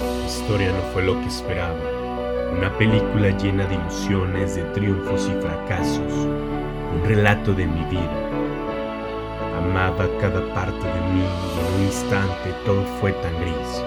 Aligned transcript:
La 0.00 0.26
historia 0.26 0.70
no 0.70 0.80
fue 0.92 1.02
lo 1.02 1.20
que 1.20 1.26
esperaba. 1.26 1.74
Una 2.56 2.72
película 2.78 3.36
llena 3.36 3.66
de 3.66 3.74
ilusiones, 3.74 4.54
de 4.54 4.62
triunfos 4.72 5.28
y 5.28 5.40
fracasos. 5.40 6.12
Un 6.94 7.02
relato 7.04 7.52
de 7.52 7.66
mi 7.66 7.84
vida. 7.86 8.28
Amaba 9.58 10.06
cada 10.20 10.40
parte 10.54 10.86
de 10.86 11.00
mí 11.12 11.20
y 11.20 11.58
en 11.58 11.74
un 11.74 11.86
instante 11.86 12.54
todo 12.64 12.84
fue 13.00 13.12
tan 13.12 13.34
gris. 13.40 13.82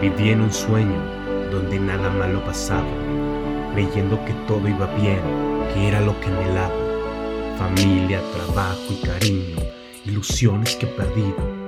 Viví 0.00 0.30
en 0.30 0.42
un 0.42 0.52
sueño 0.52 1.00
donde 1.50 1.80
nada 1.80 2.10
malo 2.10 2.40
pasaba, 2.44 2.86
creyendo 3.72 4.24
que 4.24 4.32
todo 4.46 4.68
iba 4.68 4.86
bien, 4.94 5.20
que 5.72 5.88
era 5.88 6.00
lo 6.00 6.18
que 6.20 6.28
anhelaba. 6.28 6.74
Familia, 7.58 8.20
trabajo 8.32 8.86
y 8.88 9.04
cariño, 9.04 9.56
ilusiones 10.04 10.76
que 10.76 10.86
he 10.86 10.90
perdido. 10.90 11.63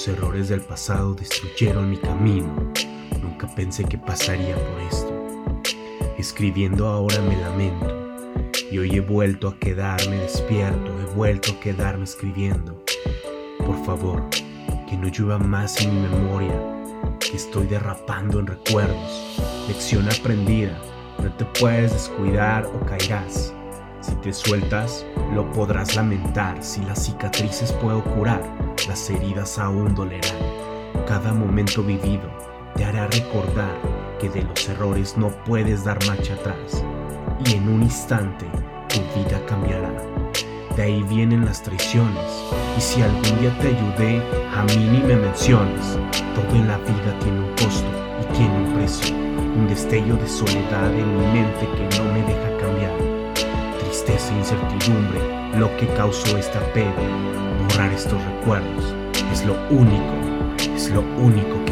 Los 0.00 0.08
errores 0.08 0.48
del 0.48 0.62
pasado 0.62 1.12
destruyeron 1.12 1.90
mi 1.90 1.98
camino. 1.98 2.72
Nunca 3.20 3.46
pensé 3.54 3.84
que 3.84 3.98
pasaría 3.98 4.54
por 4.54 4.80
esto. 4.80 5.62
Escribiendo 6.16 6.86
ahora 6.86 7.20
me 7.20 7.36
lamento. 7.36 8.08
Y 8.72 8.78
hoy 8.78 8.96
he 8.96 9.00
vuelto 9.00 9.48
a 9.48 9.58
quedarme 9.58 10.16
despierto, 10.16 10.90
he 11.02 11.14
vuelto 11.14 11.52
a 11.52 11.60
quedarme 11.60 12.04
escribiendo. 12.04 12.82
Por 13.58 13.84
favor, 13.84 14.24
que 14.88 14.96
no 14.96 15.08
llueva 15.08 15.38
más 15.38 15.78
en 15.82 15.94
mi 15.94 16.08
memoria, 16.08 16.58
que 17.20 17.36
estoy 17.36 17.66
derrapando 17.66 18.40
en 18.40 18.46
recuerdos. 18.46 19.38
Lección 19.68 20.08
aprendida, 20.08 20.80
no 21.22 21.30
te 21.34 21.44
puedes 21.60 21.92
descuidar 21.92 22.64
o 22.64 22.86
caerás. 22.86 23.52
Si 24.00 24.14
te 24.16 24.32
sueltas, 24.32 25.04
lo 25.34 25.50
podrás 25.52 25.94
lamentar. 25.94 26.62
Si 26.62 26.80
las 26.82 27.04
cicatrices 27.04 27.72
puedo 27.72 28.02
curar, 28.02 28.42
las 28.88 29.10
heridas 29.10 29.58
aún 29.58 29.94
dolerán. 29.94 30.36
Cada 31.06 31.34
momento 31.34 31.82
vivido 31.82 32.30
te 32.74 32.84
hará 32.84 33.06
recordar 33.08 33.74
que 34.18 34.30
de 34.30 34.42
los 34.42 34.68
errores 34.68 35.16
no 35.18 35.28
puedes 35.44 35.84
dar 35.84 35.98
marcha 36.06 36.34
atrás. 36.34 36.82
Y 37.44 37.56
en 37.56 37.68
un 37.68 37.82
instante 37.82 38.46
tu 38.88 39.00
vida 39.18 39.44
cambiará. 39.46 39.92
De 40.76 40.82
ahí 40.82 41.02
vienen 41.02 41.44
las 41.44 41.62
traiciones. 41.62 42.24
Y 42.78 42.80
si 42.80 43.02
algún 43.02 43.40
día 43.40 43.54
te 43.60 43.68
ayudé, 43.68 44.22
a 44.56 44.62
mí 44.64 44.76
ni 44.76 45.00
me 45.00 45.16
menciones. 45.16 45.98
Todo 46.34 46.56
en 46.56 46.68
la 46.68 46.78
vida 46.78 47.18
tiene 47.20 47.40
un 47.40 47.50
costo 47.50 47.88
y 48.22 48.36
tiene 48.36 48.56
un 48.56 48.74
precio. 48.74 49.14
Un 49.14 49.68
destello 49.68 50.16
de 50.16 50.26
soledad 50.26 50.90
en 50.94 51.18
mi 51.18 51.40
mente 51.40 51.68
que 51.76 51.98
no 51.98 52.04
me 52.12 52.22
deja 52.22 52.49
incertidumbre 54.34 55.20
lo 55.58 55.74
que 55.76 55.86
causó 55.88 56.36
esta 56.38 56.60
pena. 56.72 56.94
Borrar 57.62 57.92
estos 57.92 58.22
recuerdos 58.24 58.94
es 59.32 59.44
lo 59.44 59.54
único, 59.70 60.14
es 60.74 60.90
lo 60.90 61.02
único 61.18 61.64
que 61.66 61.69